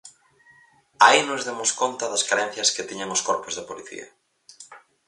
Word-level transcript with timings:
Aí 1.07 1.19
nos 1.23 1.45
demos 1.47 1.71
conta 1.81 2.11
das 2.11 2.25
carencias 2.29 2.71
que 2.75 2.87
tiñan 2.89 3.13
os 3.15 3.23
corpos 3.27 3.53
de 3.55 3.67
policía. 3.69 4.05